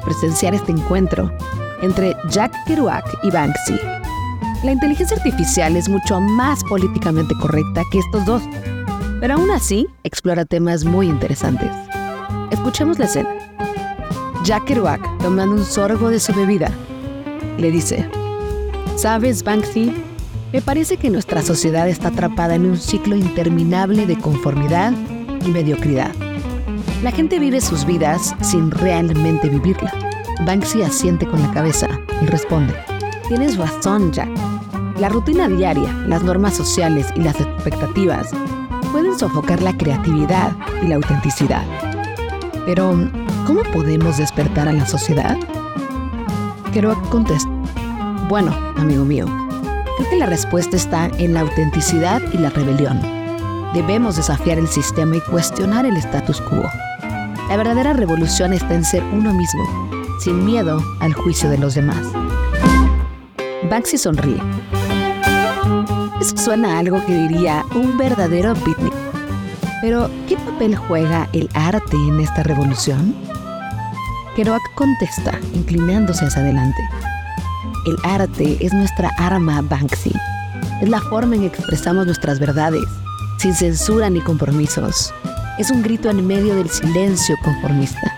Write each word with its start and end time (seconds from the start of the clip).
presenciar 0.00 0.54
este 0.54 0.72
encuentro 0.72 1.30
entre 1.82 2.16
Jack 2.30 2.52
Kerouac 2.66 3.04
y 3.22 3.30
Banksy. 3.30 3.74
La 4.64 4.72
inteligencia 4.72 5.16
artificial 5.16 5.76
es 5.76 5.88
mucho 5.88 6.18
más 6.18 6.64
políticamente 6.64 7.34
correcta 7.40 7.82
que 7.92 7.98
estos 7.98 8.24
dos, 8.24 8.42
pero 9.20 9.34
aún 9.34 9.50
así 9.50 9.86
explora 10.02 10.46
temas 10.46 10.84
muy 10.84 11.08
interesantes. 11.08 11.70
Escuchemos 12.50 12.98
la 12.98 13.04
escena. 13.04 13.28
Jack 14.44 14.64
Kerouac, 14.64 15.00
tomando 15.18 15.56
un 15.56 15.64
sorbo 15.64 16.08
de 16.08 16.20
su 16.20 16.32
bebida, 16.32 16.70
le 17.58 17.70
dice, 17.70 18.08
¿Sabes, 18.96 19.42
Banksy? 19.42 19.92
Me 20.52 20.62
parece 20.62 20.96
que 20.96 21.10
nuestra 21.10 21.42
sociedad 21.42 21.86
está 21.86 22.08
atrapada 22.08 22.54
en 22.54 22.64
un 22.64 22.78
ciclo 22.78 23.14
interminable 23.14 24.06
de 24.06 24.18
conformidad 24.18 24.94
y 25.44 25.50
mediocridad. 25.50 26.12
La 27.02 27.10
gente 27.10 27.38
vive 27.38 27.60
sus 27.60 27.84
vidas 27.84 28.34
sin 28.40 28.70
realmente 28.70 29.50
vivirla. 29.50 29.92
Banksy 30.46 30.82
asiente 30.82 31.26
con 31.26 31.42
la 31.42 31.52
cabeza 31.52 31.88
y 32.22 32.26
responde, 32.26 32.74
Tienes 33.28 33.58
razón, 33.58 34.12
Jack. 34.12 34.30
La 34.98 35.10
rutina 35.10 35.46
diaria, 35.46 35.92
las 36.06 36.22
normas 36.22 36.54
sociales 36.54 37.08
y 37.14 37.20
las 37.20 37.38
expectativas 37.38 38.30
pueden 38.92 39.18
sofocar 39.18 39.60
la 39.60 39.76
creatividad 39.76 40.56
y 40.82 40.86
la 40.86 40.96
autenticidad. 40.96 41.64
Pero, 42.64 43.10
¿cómo 43.46 43.62
podemos 43.74 44.16
despertar 44.16 44.66
a 44.66 44.72
la 44.72 44.86
sociedad? 44.86 45.36
Kerouac 46.72 47.08
contesta, 47.10 47.50
bueno, 48.28 48.52
amigo 48.76 49.04
mío, 49.04 49.26
creo 49.98 50.10
que 50.10 50.16
la 50.16 50.26
respuesta 50.26 50.76
está 50.76 51.10
en 51.18 51.34
la 51.34 51.40
autenticidad 51.40 52.22
y 52.32 52.38
la 52.38 52.50
rebelión. 52.50 53.15
Debemos 53.76 54.16
desafiar 54.16 54.58
el 54.58 54.68
sistema 54.68 55.16
y 55.16 55.20
cuestionar 55.20 55.84
el 55.84 55.98
status 55.98 56.40
quo. 56.40 56.62
La 57.50 57.58
verdadera 57.58 57.92
revolución 57.92 58.54
está 58.54 58.72
en 58.72 58.82
ser 58.82 59.04
uno 59.12 59.34
mismo, 59.34 59.62
sin 60.18 60.46
miedo 60.46 60.82
al 61.00 61.12
juicio 61.12 61.50
de 61.50 61.58
los 61.58 61.74
demás. 61.74 62.00
Banksy 63.70 63.98
sonríe. 63.98 64.40
Eso 66.18 66.38
suena 66.38 66.72
a 66.72 66.78
algo 66.78 67.04
que 67.04 67.28
diría 67.28 67.66
un 67.74 67.98
verdadero 67.98 68.54
picnic. 68.54 68.94
Pero, 69.82 70.08
¿qué 70.26 70.38
papel 70.38 70.74
juega 70.74 71.28
el 71.34 71.50
arte 71.52 71.98
en 72.08 72.20
esta 72.20 72.44
revolución? 72.44 73.14
Kerouac 74.36 74.62
contesta, 74.74 75.38
inclinándose 75.52 76.24
hacia 76.24 76.40
adelante. 76.40 76.80
El 77.84 77.98
arte 78.10 78.56
es 78.58 78.72
nuestra 78.72 79.10
arma 79.18 79.60
Banksy. 79.60 80.14
Es 80.80 80.88
la 80.88 81.02
forma 81.02 81.34
en 81.34 81.42
que 81.42 81.48
expresamos 81.48 82.06
nuestras 82.06 82.38
verdades, 82.40 82.82
sin 83.46 83.54
censura 83.54 84.10
ni 84.10 84.20
compromisos. 84.20 85.14
Es 85.56 85.70
un 85.70 85.80
grito 85.80 86.10
en 86.10 86.26
medio 86.26 86.56
del 86.56 86.68
silencio 86.68 87.36
conformista. 87.44 88.12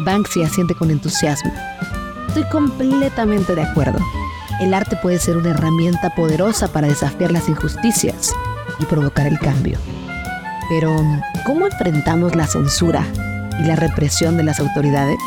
Banksy 0.00 0.42
asiente 0.42 0.74
con 0.74 0.90
entusiasmo. 0.90 1.52
Estoy 2.26 2.42
completamente 2.50 3.54
de 3.54 3.62
acuerdo. 3.62 4.00
El 4.60 4.74
arte 4.74 4.96
puede 5.00 5.20
ser 5.20 5.36
una 5.36 5.50
herramienta 5.50 6.12
poderosa 6.16 6.66
para 6.72 6.88
desafiar 6.88 7.30
las 7.30 7.48
injusticias 7.48 8.34
y 8.80 8.86
provocar 8.86 9.28
el 9.28 9.38
cambio. 9.38 9.78
Pero, 10.68 11.00
¿cómo 11.46 11.66
enfrentamos 11.66 12.34
la 12.34 12.48
censura 12.48 13.06
y 13.60 13.62
la 13.62 13.76
represión 13.76 14.36
de 14.36 14.42
las 14.42 14.58
autoridades? 14.58 15.18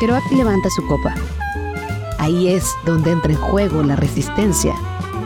Kerouac 0.00 0.30
levanta 0.32 0.68
su 0.68 0.86
copa 0.86 1.14
Ahí 2.18 2.48
es 2.48 2.74
donde 2.84 3.12
entra 3.12 3.32
en 3.32 3.38
juego 3.38 3.82
la 3.82 3.96
resistencia 3.96 4.74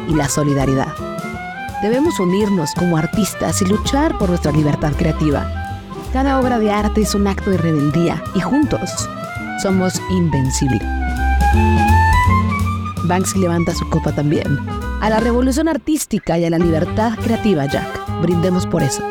y 0.08 0.14
la 0.14 0.28
solidaridad. 0.28 0.94
Debemos 1.82 2.20
unirnos 2.20 2.74
como 2.74 2.96
artistas 2.96 3.62
y 3.62 3.66
luchar 3.66 4.18
por 4.18 4.28
nuestra 4.28 4.52
libertad 4.52 4.92
creativa. 4.96 5.50
Cada 6.12 6.38
obra 6.38 6.58
de 6.58 6.70
arte 6.70 7.02
es 7.02 7.14
un 7.14 7.26
acto 7.26 7.50
de 7.50 7.56
rebeldía 7.56 8.22
y 8.34 8.40
juntos 8.40 9.08
somos 9.62 10.00
invencibles. 10.10 10.82
Banksy 13.04 13.38
levanta 13.40 13.74
su 13.74 13.88
copa 13.90 14.12
también. 14.12 14.58
A 15.00 15.10
la 15.10 15.20
revolución 15.20 15.68
artística 15.68 16.38
y 16.38 16.44
a 16.44 16.50
la 16.50 16.58
libertad 16.58 17.18
creativa, 17.18 17.66
Jack. 17.66 18.20
Brindemos 18.22 18.66
por 18.66 18.82
eso. 18.82 19.02